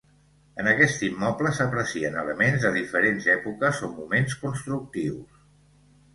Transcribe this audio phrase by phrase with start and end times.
[0.61, 5.47] En aquest immoble s'aprecien elements de diferents èpoques o moments constructius.